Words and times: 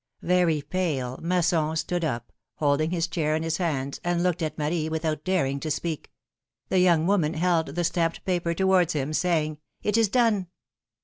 Very 0.23 0.63
pale, 0.63 1.19
Masson 1.21 1.75
stood 1.75 2.03
up, 2.03 2.33
holding 2.55 2.89
his 2.89 3.05
chair 3.05 3.35
in 3.35 3.43
his 3.43 3.57
hands, 3.57 4.01
and 4.03 4.23
looked 4.23 4.41
at 4.41 4.57
Marie, 4.57 4.89
without 4.89 5.23
daring 5.23 5.59
to 5.59 5.69
speak; 5.69 6.11
the 6.69 6.79
young 6.79 7.05
woman 7.05 7.35
held 7.35 7.67
the 7.67 7.83
stamped 7.83 8.25
paper 8.25 8.55
towards 8.55 8.93
him, 8.93 9.13
saying. 9.13 9.59
It 9.83 9.97
is 9.97 10.09
done." 10.09 10.47